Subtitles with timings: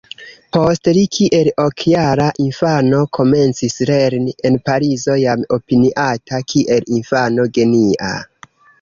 [0.55, 8.15] Poste li kiel ok-jara infano komencis lerni en Parizo jam opiniata kiel infano genia.